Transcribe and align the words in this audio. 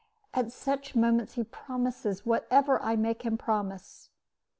At 0.33 0.51
such 0.51 0.95
moments 0.95 1.33
he 1.35 1.43
promises 1.43 2.25
whatever 2.25 2.81
I 2.81 2.95
make 2.95 3.21
him 3.21 3.37
promise. 3.37 4.09